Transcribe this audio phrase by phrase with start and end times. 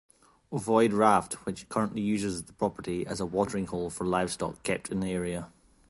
[0.51, 4.99] Ovoid raft, which currently uses the property as a watering hole for livestock kept in
[4.99, 5.51] the area.